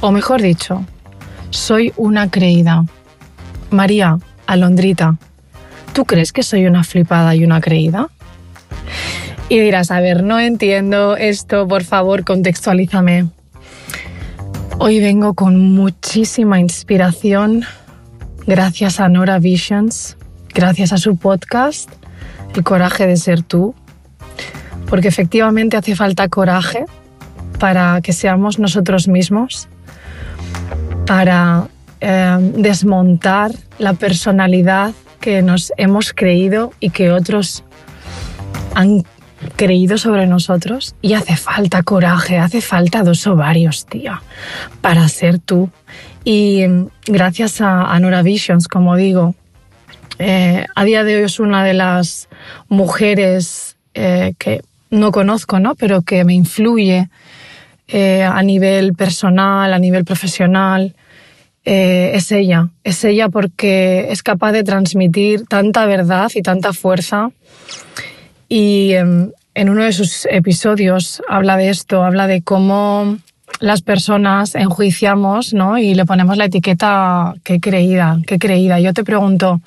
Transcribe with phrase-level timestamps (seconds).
[0.00, 0.84] O mejor dicho,
[1.50, 2.84] soy una creída.
[3.70, 5.16] María, Alondrita,
[5.92, 8.08] ¿tú crees que soy una flipada y una creída?
[9.48, 13.26] Y dirás, a ver, no entiendo esto, por favor, contextualízame.
[14.78, 17.64] Hoy vengo con muchísima inspiración
[18.46, 20.16] gracias a Nora Visions,
[20.54, 21.90] gracias a su podcast,
[22.54, 23.74] El coraje de ser tú,
[24.88, 26.84] porque efectivamente hace falta coraje
[27.58, 29.68] para que seamos nosotros mismos,
[31.06, 31.68] para
[32.00, 37.64] eh, desmontar la personalidad que nos hemos creído y que otros
[38.74, 39.04] han
[39.56, 40.94] creído sobre nosotros.
[41.02, 44.22] Y hace falta coraje, hace falta dos ovarios, tía,
[44.80, 45.70] para ser tú.
[46.24, 46.64] Y
[47.06, 49.34] gracias a, Nora Visions, como digo,
[50.18, 52.28] eh, a día de hoy es una de las
[52.68, 55.74] mujeres eh, que no conozco, ¿no?
[55.74, 57.08] pero que me influye
[57.88, 60.94] eh, a nivel personal, a nivel profesional,
[61.64, 62.68] eh, es ella.
[62.84, 67.30] Es ella porque es capaz de transmitir tanta verdad y tanta fuerza.
[68.48, 73.18] Y em, en uno de sus episodios habla de esto, habla de cómo
[73.58, 75.78] las personas enjuiciamos ¿no?
[75.78, 78.78] y le ponemos la etiqueta qué creída, qué creída.
[78.78, 79.60] Yo te pregunto,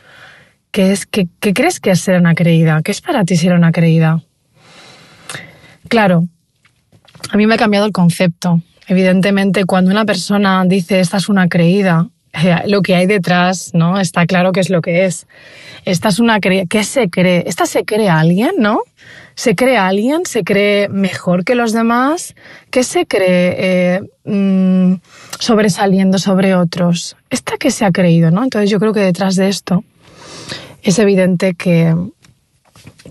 [0.72, 2.82] ¿qué, es, ¿qué crees que es ser una creída?
[2.82, 4.22] ¿Qué es para ti ser una creída?
[5.88, 6.26] Claro,
[7.30, 8.62] a mí me ha cambiado el concepto.
[8.88, 14.00] Evidentemente, cuando una persona dice esta es una creída, eh, lo que hay detrás, ¿no?
[14.00, 15.28] Está claro qué es lo que es.
[15.86, 16.66] Esta es una creída.
[16.70, 17.44] ¿Qué se cree?
[17.48, 18.82] ¿Esta se cree alguien, no?
[19.36, 20.26] ¿Se cree alguien?
[20.26, 22.36] ¿Se cree mejor que los demás?
[22.72, 24.96] ¿Qué se cree eh, mm,
[25.40, 27.16] sobresaliendo sobre otros?
[27.30, 28.44] ¿Esta que se ha creído, no?
[28.44, 29.84] Entonces yo creo que detrás de esto
[30.84, 31.96] es evidente que,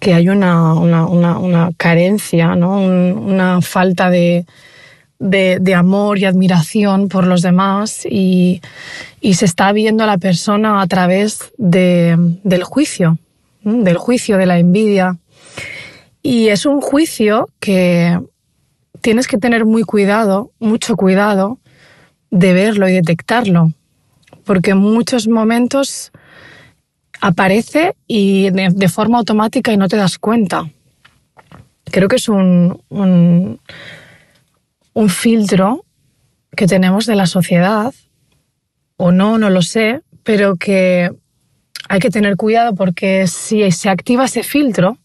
[0.00, 2.80] que hay una, una, carencia, ¿no?
[2.80, 4.44] una falta de,
[5.18, 8.60] de, amor y admiración por los demás y,
[9.20, 13.18] y, se está viendo a la persona a través de, del juicio,
[13.62, 15.16] del juicio de la envidia.
[16.22, 18.18] Y es un juicio que
[19.00, 21.58] tienes que tener muy cuidado, mucho cuidado
[22.30, 23.72] de verlo y detectarlo,
[24.44, 26.12] porque en muchos momentos
[27.20, 30.68] aparece y de, forma automática y no te das cuenta.
[31.84, 33.58] Creo que es un, un,
[35.08, 35.84] filtro
[36.54, 37.94] que tenemos de la sociedad,
[38.96, 41.10] o no, no lo sé, pero que
[41.88, 44.98] hay que tener cuidado porque si se activa ese filtro,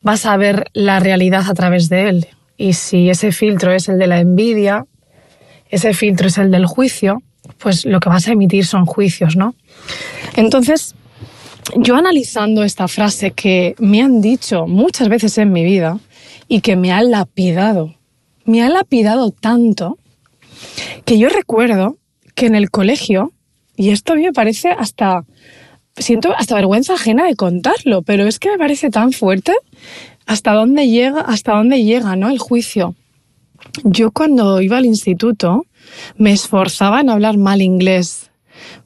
[0.00, 2.28] vas a ver la realidad a través de él.
[2.56, 4.86] Y si ese filtro es el de la envidia,
[5.68, 7.22] ese filtro es el del juicio,
[7.58, 9.54] pues lo que vas a emitir son juicios, ¿no?
[10.36, 10.94] Entonces,
[11.76, 15.98] yo analizando esta frase que me han dicho muchas veces en mi vida
[16.48, 17.94] y que me ha lapidado,
[18.44, 19.98] me ha lapidado tanto
[21.04, 21.96] que yo recuerdo
[22.34, 23.32] que en el colegio,
[23.76, 25.24] y esto a mí me parece hasta,
[25.96, 29.54] siento hasta vergüenza ajena de contarlo, pero es que me parece tan fuerte
[30.26, 32.30] hasta dónde llega, hasta dónde llega, ¿no?
[32.30, 32.94] El juicio.
[33.84, 35.66] Yo cuando iba al instituto
[36.16, 38.29] me esforzaba en hablar mal inglés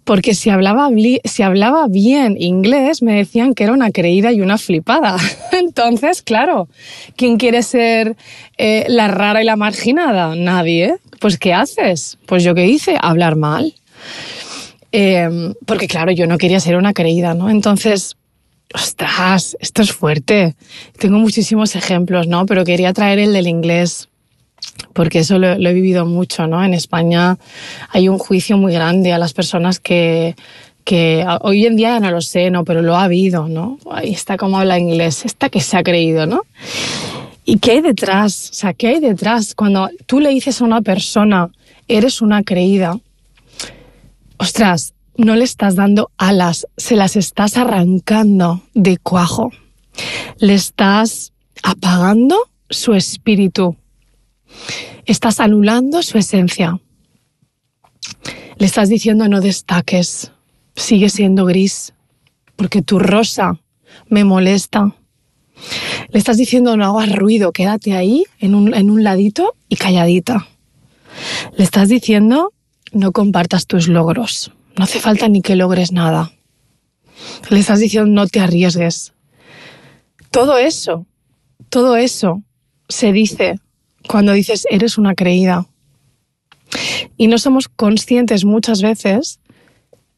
[0.04, 0.88] porque si hablaba,
[1.24, 5.16] si hablaba bien inglés me decían que era una creída y una flipada.
[5.52, 6.68] Entonces, claro,
[7.16, 8.16] ¿quién quiere ser
[8.58, 10.34] eh, la rara y la marginada?
[10.36, 10.96] Nadie.
[11.20, 12.18] Pues ¿qué haces?
[12.26, 13.74] Pues yo qué hice, hablar mal.
[14.92, 17.50] Em, porque claro, yo no quería ser una creída, ¿no?
[17.50, 18.16] Entonces,
[18.72, 20.54] ostras, esto es fuerte.
[20.98, 22.46] Tengo muchísimos ejemplos, ¿no?
[22.46, 24.08] Pero quería traer el del inglés
[24.92, 26.64] porque eso lo, he vivido mucho, ¿no?
[26.64, 27.38] En España
[27.90, 30.36] hay un juicio muy grande a las personas que,
[30.84, 32.64] que hoy en día ya no lo sé, ¿no?
[32.64, 33.78] Pero lo ha habido, ¿no?
[33.90, 36.42] Ahí está como habla inglés, esta que se ha creído, ¿no?
[37.44, 38.50] ¿Y qué hay detrás?
[38.50, 39.54] O sea, ¿qué hay detrás?
[39.54, 41.50] Cuando tú le dices a una persona,
[41.88, 42.98] eres una creída,
[44.38, 49.50] ostras, no le estás dando alas, se las estás arrancando de cuajo.
[50.38, 51.32] Le estás
[51.62, 52.36] apagando
[52.68, 53.76] su espíritu,
[55.06, 56.80] Estás anulando su esencia.
[58.56, 60.32] Le estás diciendo no destaques,
[60.76, 61.92] sigue siendo gris,
[62.56, 63.60] porque tu rosa
[64.08, 64.94] me molesta.
[66.10, 70.48] Le estás diciendo no hagas ruido, quédate ahí en un, en un ladito y calladita.
[71.56, 72.52] Le estás diciendo
[72.92, 74.52] no compartas tus logros.
[74.76, 76.32] No hace falta ni que logres nada.
[77.50, 79.12] Le estás diciendo no te arriesgues.
[80.30, 81.06] Todo eso,
[81.68, 82.42] todo eso
[82.88, 83.60] se dice
[84.08, 85.66] cuando dices eres una creída.
[87.16, 89.40] Y no somos conscientes muchas veces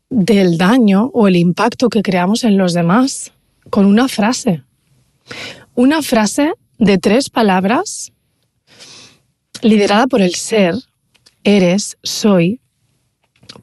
[0.09, 3.33] del daño o el impacto que creamos en los demás
[3.71, 4.63] con una frase.
[5.75, 8.13] Una frase de tres palabras
[9.63, 10.75] liderada por el ser,
[11.45, 12.61] eres, soy,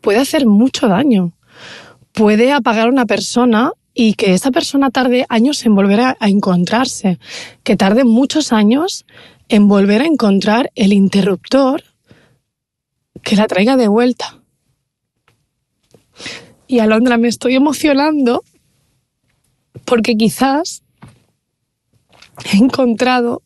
[0.02, 1.34] puede hacer mucho daño.
[2.12, 7.20] Puede apagar a una persona y que esa persona tarde años en volver a, encontrarse,
[7.64, 9.06] que tarde muchos años
[9.50, 11.84] en volver a encontrar el interruptor
[13.22, 14.42] que la traiga de vuelta.
[16.68, 18.44] Y Alondra, me estoy emocionando
[19.86, 20.84] porque quizás
[22.52, 23.44] he encontrado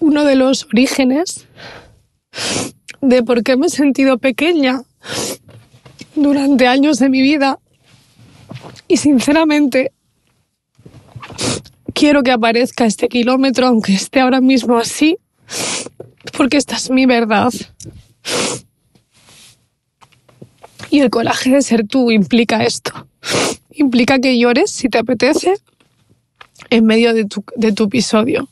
[0.00, 1.46] uno de los orígenes
[3.00, 4.82] de por qué me he sentido pequeña
[6.14, 7.58] durante años de mi vida.
[8.86, 9.92] Y sinceramente,
[11.94, 15.18] quiero que aparezca este kilómetro, aunque esté ahora mismo así,
[16.36, 17.52] porque esta es mi verdad.
[20.90, 23.06] Y el coraje de ser tú implica esto.
[23.72, 25.54] Implica que llores si te apetece
[26.70, 28.48] en medio de tu, episodio.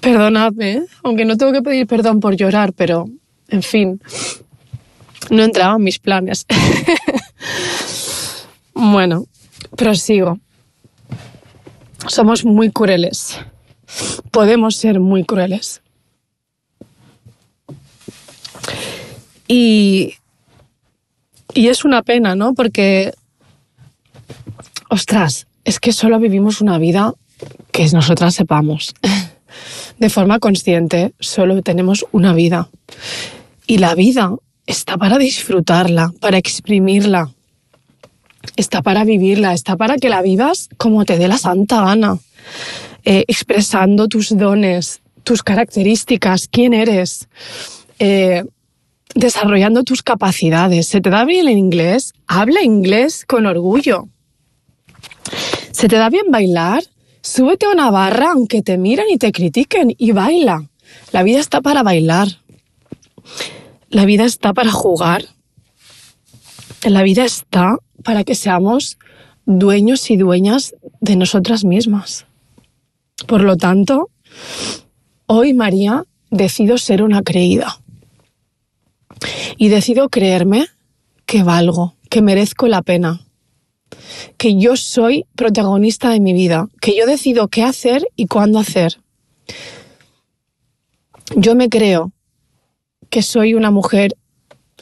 [0.00, 0.82] Perdonadme, ¿eh?
[1.02, 3.08] aunque no tengo que pedir perdón por llorar, pero,
[3.48, 4.00] en fin,
[5.30, 6.46] no entraba en mis planes.
[8.74, 9.26] bueno,
[9.76, 10.38] prosigo.
[12.06, 13.38] Somos muy crueles.
[14.30, 15.82] Podemos ser muy crueles.
[19.48, 20.14] Y,
[21.54, 22.54] y es una pena, ¿no?
[22.54, 23.12] Porque,
[24.90, 27.14] ostras, es que solo vivimos una vida
[27.72, 28.94] que nosotras sepamos.
[29.98, 32.68] de forma consciente, solo tenemos una vida.
[33.66, 34.34] Y la vida
[34.66, 37.30] está para disfrutarla, para exprimirla,
[38.56, 42.18] está para vivirla, está para que la vivas como te dé la santa gana,
[43.04, 47.28] eh, expresando tus dones, tus características, quién eres,
[47.98, 48.44] eh,
[49.14, 50.86] desarrollando tus capacidades.
[50.86, 52.14] ¿Se te da bien el inglés?
[52.26, 54.08] Habla inglés con orgullo.
[55.70, 56.82] ¿Se te da bien bailar?
[57.20, 60.68] Súbete a una barra aunque te miren y te critiquen y baila.
[61.12, 62.28] La vida está para bailar.
[63.90, 65.24] La vida está para jugar.
[66.84, 68.98] La vida está para que seamos
[69.46, 72.26] dueños y dueñas de nosotras mismas.
[73.26, 74.10] Por lo tanto,
[75.26, 77.80] hoy María decido ser una creída.
[79.56, 80.66] Y decido creerme
[81.26, 83.20] que valgo, que merezco la pena,
[84.36, 89.00] que yo soy protagonista de mi vida, que yo decido qué hacer y cuándo hacer.
[91.34, 92.12] Yo me creo
[93.10, 94.16] que soy una mujer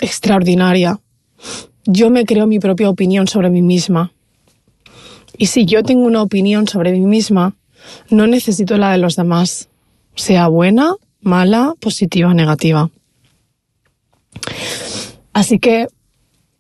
[0.01, 1.01] extraordinaria.
[1.87, 4.13] Yo me creo mi propia opinión sobre mí misma.
[5.39, 7.55] Y si yo tengo una opinión sobre mí misma,
[8.11, 9.69] no necesito la de los demás,
[10.15, 12.91] sea buena, mala, positiva, negativa.
[15.33, 15.87] Así que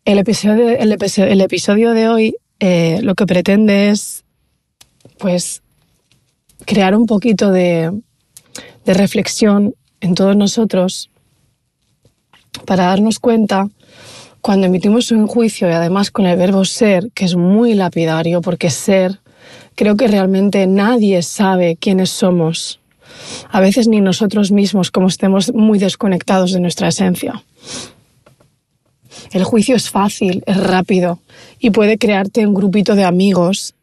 [0.04, 4.24] el episodio, de hoy eh, lo que pretende es,
[5.18, 5.62] pues,
[6.66, 7.92] crear un poquito de
[8.86, 11.10] reflexión en todos nosotros
[12.64, 13.68] para darnos cuenta
[14.46, 18.70] cuando emitimos un juicio y además con el verbo ser, que es muy lapidario, porque
[18.70, 19.18] ser,
[19.74, 22.78] creo que realmente nadie sabe quiénes somos.
[23.50, 27.42] A veces ni nosotros mismos, como estemos muy desconectados de nuestra esencia.
[29.32, 31.18] El juicio es fácil, es rápido
[31.58, 33.74] y puede crearte un grupito de amigos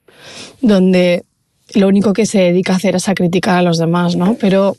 [0.62, 1.26] donde
[1.74, 4.38] lo único que se dedica a hacer es a criticar a los demás, ¿no?
[4.40, 4.78] Pero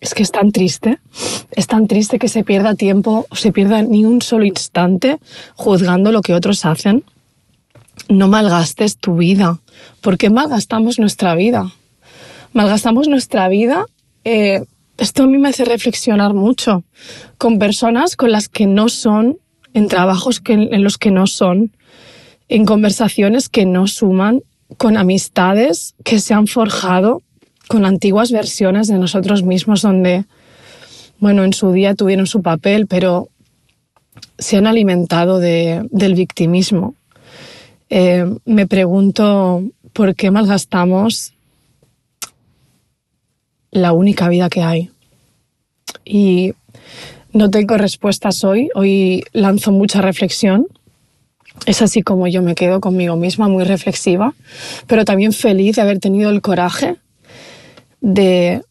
[0.00, 0.98] es que es tan triste,
[1.52, 5.18] es tan triste que se pierda tiempo se pierda ni un solo instante
[5.54, 7.04] juzgando lo que otros hacen.
[8.08, 9.58] No malgastes tu vida.
[10.00, 11.72] ¿Por qué malgastamos nuestra vida?
[12.52, 13.86] Malgastamos nuestra vida.
[14.24, 14.64] Eh,
[14.98, 16.84] esto a mí me hace reflexionar mucho
[17.38, 19.38] con personas con las que no son
[19.74, 21.72] en trabajos en los que no son,
[22.48, 24.40] en conversaciones que no suman,
[24.78, 27.22] con amistades que se han forjado
[27.68, 30.24] con antiguas versiones de nosotros mismos donde,
[31.18, 33.28] bueno, en su día tuvieron su papel, pero
[34.38, 36.94] se han alimentado del victimismo.
[37.88, 41.32] Eh, me pregunto por qué malgastamos
[43.70, 44.90] la única vida que hay.
[46.04, 46.54] Y
[47.32, 50.66] no tengo respuestas hoy, hoy lanzo mucha reflexión.
[51.64, 54.34] Es así como yo me quedo conmigo misma, muy reflexiva,
[54.86, 56.96] pero también feliz de haber tenido el coraje
[58.06, 58.62] de,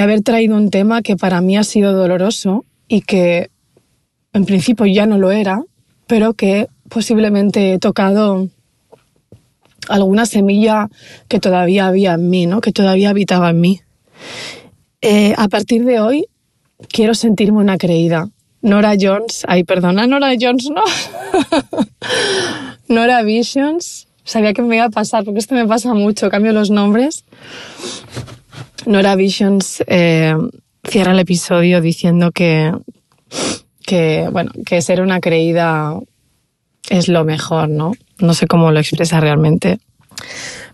[0.00, 3.50] haber traído un tema que para mí ha sido doloroso y que
[4.32, 5.64] en principio ya no lo era,
[6.06, 8.48] pero que posiblemente he tocado
[9.88, 10.88] alguna semilla
[11.26, 12.60] que todavía había en mí, ¿no?
[12.60, 13.80] que todavía habitaba en mí.
[15.00, 16.26] Eh, a partir de hoy
[16.88, 18.28] quiero sentirme una creída.
[18.60, 20.82] Nora Jones, ay, perdona, Nora Jones, no.
[22.88, 26.70] Nora Visions, sabía que me iba a pasar, porque esto me pasa mucho, cambio los
[26.70, 27.24] nombres.
[28.86, 30.34] Nora Visions eh,
[30.84, 32.72] cierra el episodio diciendo que,
[33.84, 35.94] que, bueno, que ser una creída
[36.88, 37.92] es lo mejor, ¿no?
[38.18, 39.78] No sé cómo lo expresa realmente.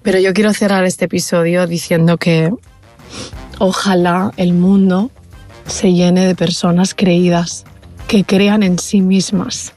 [0.03, 2.51] Pero yo quiero cerrar este episodio diciendo que
[3.59, 5.11] ojalá el mundo
[5.67, 7.65] se llene de personas creídas,
[8.07, 9.75] que crean en sí mismas.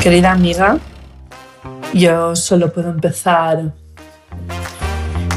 [0.00, 0.78] Querida amiga,
[1.92, 3.74] yo solo puedo empezar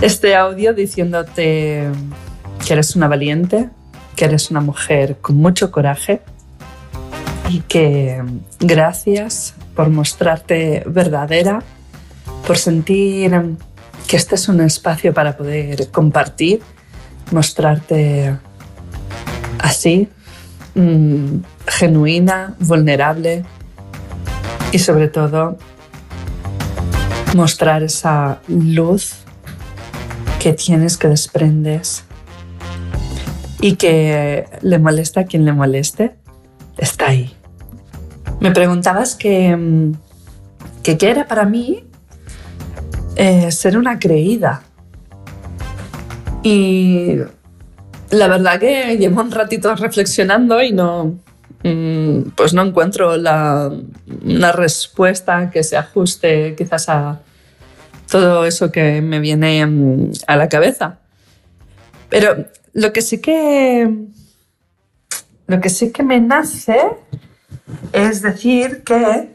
[0.02, 1.90] este audio diciéndote
[2.66, 3.70] que eres una valiente,
[4.16, 6.22] que eres una mujer con mucho coraje
[7.50, 8.24] y que
[8.62, 11.62] gracias por mostrarte verdadera,
[12.48, 13.38] por sentir
[14.08, 16.62] que este es un espacio para poder compartir,
[17.32, 18.38] mostrarte
[19.60, 20.08] así,
[20.74, 23.44] mm, genuina, vulnerable
[24.74, 25.56] y sobre todo
[27.36, 29.14] mostrar esa luz
[30.40, 32.04] que tienes que desprendes
[33.62, 36.16] y que le molesta a quien le moleste,
[36.78, 37.34] está ahí.
[38.40, 39.94] Me preguntabas que, mm,
[40.82, 41.86] qué era para mí
[43.16, 44.64] eh, ser una creída.
[46.42, 47.20] Y
[48.10, 51.23] la verdad que llevo un ratito reflexionando y no,
[52.36, 53.72] pues no encuentro la,
[54.26, 57.22] una respuesta que se ajuste quizás a
[58.10, 61.00] todo eso que me viene mm, a la cabeza.
[62.10, 63.90] Pero lo que sí que.
[65.48, 66.80] Lo que sí que me nace
[67.92, 69.30] es decir que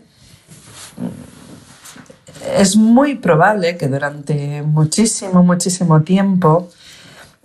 [2.56, 6.70] es muy probable que durante muchísimo, muchísimo tiempo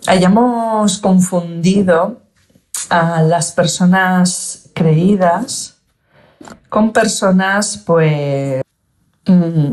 [0.06, 2.22] hayamos confundido
[2.88, 5.78] a las personas creídas
[6.68, 8.62] con personas pues
[9.26, 9.70] mm,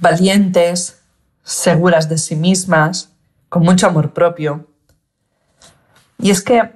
[0.00, 1.00] valientes,
[1.42, 3.10] seguras de sí mismas,
[3.48, 4.66] con mucho amor propio.
[6.18, 6.72] Y es que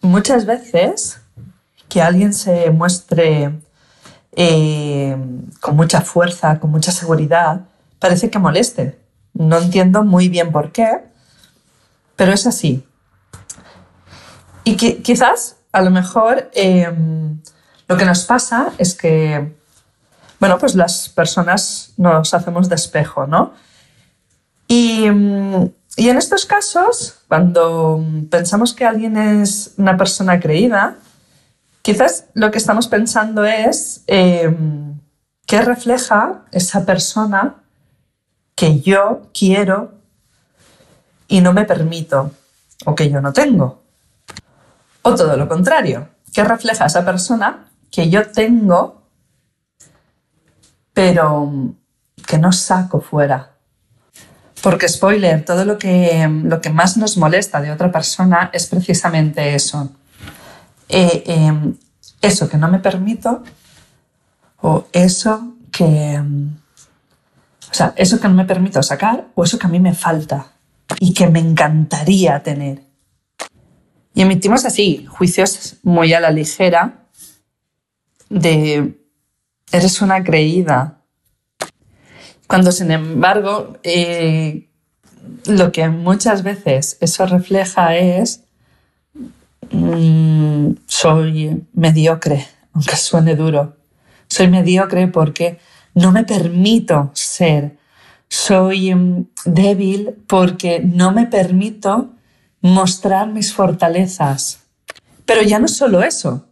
[0.00, 1.20] muchas veces
[1.88, 3.52] que alguien se muestre
[4.32, 5.16] eh,
[5.60, 7.62] con mucha fuerza, con mucha seguridad,
[7.98, 8.98] parece que moleste.
[9.32, 11.04] No entiendo muy bien por qué,
[12.16, 12.86] pero es así.
[14.64, 17.38] Y quizás, a lo mejor, em,
[17.86, 19.52] lo que nos pasa es que,
[20.40, 22.76] bueno, pues las personas nos hacemos de
[23.28, 23.52] ¿no?
[24.66, 25.04] Y,
[25.98, 30.96] y en estos casos, cuando pensamos que alguien es una persona creída,
[31.82, 34.98] quizás lo que estamos pensando es em,
[35.46, 37.56] qué refleja esa persona
[38.54, 39.92] que yo quiero
[41.28, 42.30] y no me permito
[42.86, 43.85] o que yo no tengo.
[45.06, 49.02] O todo lo contrario, ¿qué refleja esa persona que yo tengo
[50.92, 51.52] pero
[52.26, 53.56] que no saco fuera
[54.66, 59.54] porque, spoiler, todo lo que, lo que más nos molesta de otra persona es precisamente
[59.54, 59.90] eso.
[60.88, 61.76] Eh, em,
[62.20, 63.44] eso que no me permito
[64.62, 66.20] o eso que...
[67.70, 70.48] O sea, eso que no me permito sacar o eso que a mí me falta
[70.98, 72.82] y que me encantaría tener.
[74.16, 77.04] Y emitimos así juicios muy a la ligera
[78.30, 78.94] de
[79.70, 81.02] eres una creída,
[82.46, 84.70] cuando, sin embargo, eh,
[85.44, 88.44] lo que muchas veces eso refleja es
[89.70, 93.76] mm, soy mediocre, aunque suene duro.
[94.28, 95.58] Soy mediocre porque
[95.92, 97.76] no me permito ser.
[98.30, 102.15] Soy mm, débil porque no me permito
[102.66, 104.60] mostrar mis fortalezas.
[105.24, 106.46] Pero ya no solo eso,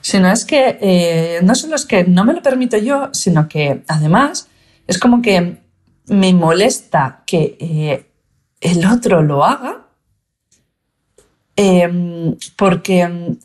[0.00, 3.82] sino es que eh, no solo es que no me lo permito yo, sino que
[3.88, 4.48] además
[4.86, 5.58] es como que
[6.06, 8.06] me molesta que eh,
[8.60, 9.86] el otro lo haga
[11.54, 13.36] em, porque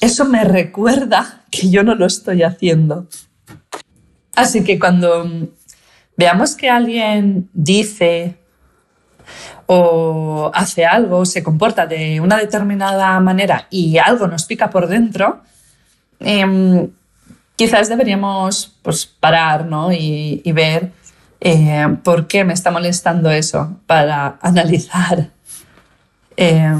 [0.00, 3.08] eso me recuerda que yo no lo estoy haciendo.
[4.34, 5.48] Así que cuando
[6.16, 8.36] veamos que alguien dice
[9.66, 15.42] o hace algo, se comporta de una determinada manera y algo nos pica por dentro,
[17.56, 20.92] quizás deberíamos pues, parar y, ver
[21.40, 25.30] eh, por qué me está molestando eso para analizar
[26.36, 26.74] eh,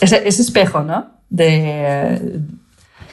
[0.00, 1.10] ese, espejo ¿no?
[1.28, 2.40] de,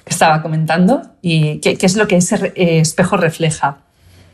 [0.04, 3.78] que estaba comentando y qué, qué es lo que ese espejo refleja.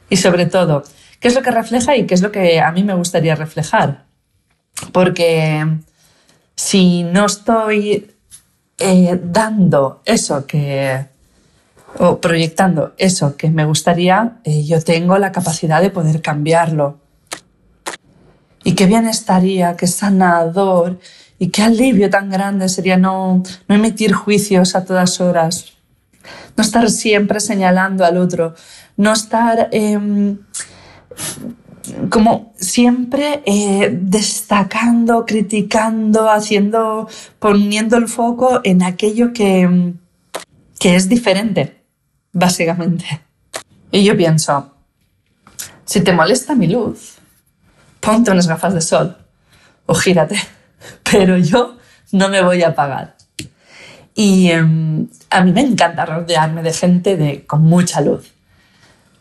[0.10, 0.84] Y sobre todo,
[1.20, 4.07] qué es lo que refleja y qué es lo que a mí me gustaría reflejar.
[4.92, 5.66] Porque
[6.56, 8.12] si no estoy
[8.80, 11.06] eh, dando eso que,
[12.00, 17.00] o proyectando eso que me gustaría, eh, yo tengo la capacidad de poder cambiarlo.
[18.64, 21.00] Y qué bien estaría, qué sanador
[21.40, 25.74] y qué alivio tan grande sería no, no emitir juicios a todas horas,
[26.56, 28.56] no estar siempre señalando al otro,
[28.98, 30.40] no estar em,
[32.10, 37.08] como siempre eh, destacando, criticando, haciendo,
[37.40, 39.94] poniendo el foco en aquello que,
[40.80, 41.82] que es diferente,
[42.32, 43.22] básicamente.
[43.92, 44.74] Y yo pienso,
[45.86, 47.16] si te molesta mi luz,
[48.00, 49.18] ponte unas gafas de sol
[49.86, 50.38] o gírate,
[51.04, 51.78] pero yo
[52.12, 53.16] no me voy a apagar.
[54.14, 58.34] Y em, a mí me encanta rodearme de gente de, con mucha luz,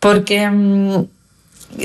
[0.01, 1.07] porque em,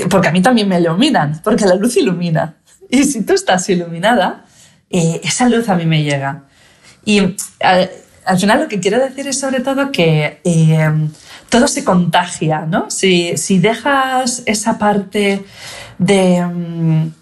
[0.08, 2.54] porque a mí también me iluminan, porque la luz ilumina.
[2.88, 4.44] Y si tú estás iluminada,
[4.90, 6.44] eh, esa luz a mí me llega.
[7.04, 11.08] Y al, final lo que quiero decir es sobre todo que eh,
[11.48, 12.90] todo se contagia, ¿no?
[12.90, 15.44] Si, si dejas esa parte
[15.98, 17.12] de, mm,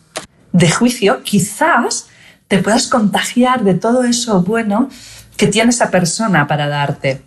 [0.52, 2.06] de juicio, quizás
[2.48, 4.88] te puedas contagiar de todo eso bueno
[5.36, 7.22] que tiene esa persona para darte.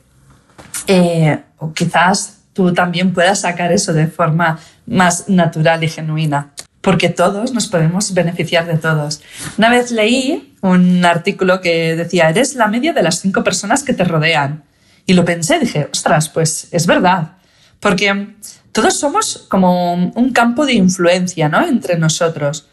[0.88, 7.10] Eh, o quizás tú también puedas sacar eso de forma más natural y genuina, porque
[7.10, 9.22] todos nos podemos beneficiar de todos.
[9.58, 13.94] Una vez leí un artículo que decía, eres la media de las cinco personas que
[13.94, 14.64] te rodean.
[15.06, 17.34] Y lo pensé, dije, ostras, pues es verdad,
[17.80, 18.36] porque
[18.72, 21.66] todos somos como un campo de influencia ¿no?
[21.66, 22.68] entre nosotros.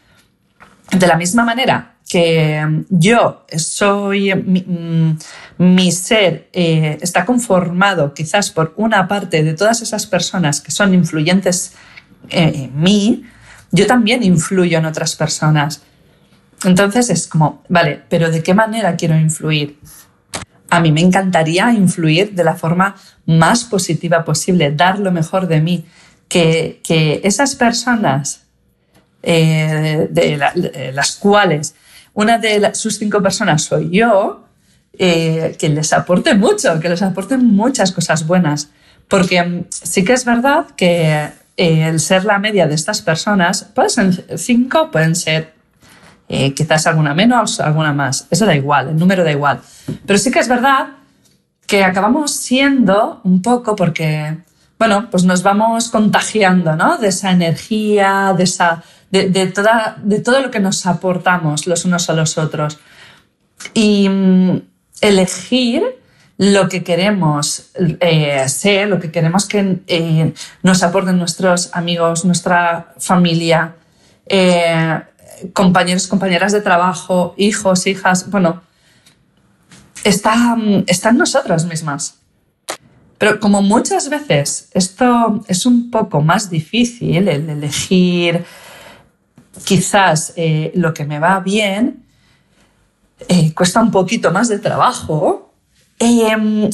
[0.93, 4.35] De la misma manera que yo soy,
[5.59, 10.93] mi, ser eh, está conformado quizás por una parte de todas esas personas que son
[10.93, 11.75] influyentes
[12.29, 13.23] en mí,
[13.71, 15.83] yo también influyo en otras personas.
[16.65, 19.79] Entonces es como, vale, pero ¿de qué manera quiero influir?
[20.69, 25.61] A mí me encantaría influir de la forma más positiva posible, dar lo mejor de
[25.61, 25.87] mí,
[26.29, 26.81] que,
[27.23, 28.47] esas personas
[29.23, 31.77] eh, de, las cuales
[32.15, 34.45] una de sus cinco personas soy yo,
[34.99, 38.71] eh, que les aporte mucho, que les aporte muchas cosas buenas.
[39.09, 43.65] Porque mm, sí que es verdad que eh, el ser la media de estas personas,
[43.75, 45.53] pueden ser cinco, pueden ser
[46.29, 48.27] eh, quizás alguna menos, alguna más.
[48.31, 49.61] Eso da igual, el número da igual.
[50.07, 50.89] Pero sí que es verdad
[51.67, 54.39] que acabamos siendo un poco porque,
[54.79, 56.99] bueno, pues nos vamos contagiando, ¿no?
[56.99, 62.09] De esa energía, de, esa, de, toda, de todo lo que nos aportamos los unos
[62.11, 62.79] a los otros.
[63.75, 64.63] Y mm,
[65.01, 65.83] elegir
[66.39, 72.95] lo que queremos eh, ser, lo que queremos que eh, nos aporten nuestros amigos, nuestra
[72.99, 73.75] familia,
[74.27, 75.01] eh,
[75.53, 78.63] compañeros, compañeras de trabajo, hijos, hijas, bueno,
[80.05, 82.21] está, está en nosotras mismas.
[83.19, 88.47] Pero como muchas veces esto es un poco más difícil, el elegir
[89.65, 90.35] quizás
[90.75, 92.05] lo que me va bien,
[93.55, 95.51] cuesta un poquito más de trabajo,
[96.03, 96.71] Em,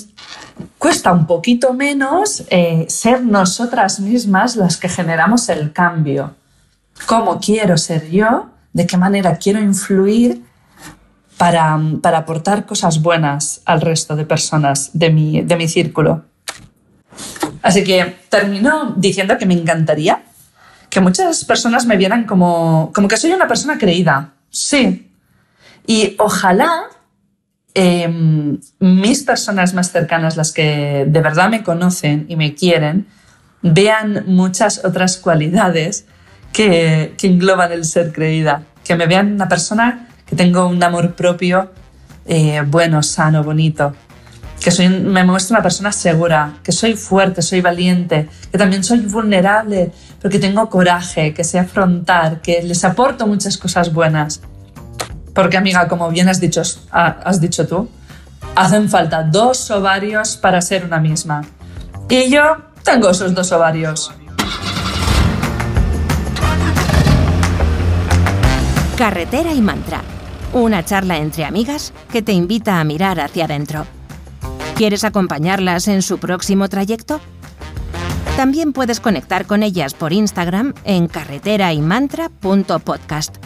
[0.79, 6.37] cuesta un poquito menos eh, ser nosotras mismas las que generamos el cambio.
[7.07, 8.51] ¿Cómo quiero ser yo?
[8.73, 10.45] ¿De qué manera quiero influir
[11.37, 16.25] para, para aportar cosas buenas al resto de personas de mi, de mi círculo?
[17.63, 20.23] Así que termino diciendo que me encantaría
[20.97, 24.33] que muchas personas me vieran como, como que soy una persona creída.
[24.49, 25.13] Sí.
[25.87, 26.89] Y ojalá
[27.79, 33.07] Em, mis personas más cercanas, las que de verdad me conocen y me quieren,
[33.61, 36.07] vean muchas otras cualidades
[36.55, 38.63] que, engloban el ser creída.
[38.83, 41.71] Que me vean una persona que tengo un amor propio
[42.25, 43.95] eh, bueno, sano, bonito.
[44.59, 49.01] Que soy, me muestro una persona segura, que soy fuerte, soy valiente, que también soy
[49.01, 54.41] vulnerable, pero que tengo coraje, que sé afrontar, que les aporto muchas cosas buenas.
[55.35, 57.89] Porque, amiga, como bien has dicho, has dicho tú,
[58.55, 61.43] hacen falta dos ovarios para ser una misma.
[62.09, 64.13] Y yo tengo esos dos ovarios.
[68.97, 70.01] Carretera y mantra.
[70.55, 73.87] Una charla entre amigas que te invita a mirar hacia adentro.
[74.75, 77.21] ¿Quieres acompañarlas en su próximo trayecto?
[78.37, 83.37] También puedes conectar con ellas por Instagram en carreteraymantra.podcast.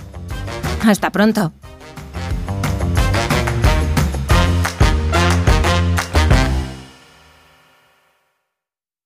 [0.84, 1.52] Hasta pronto.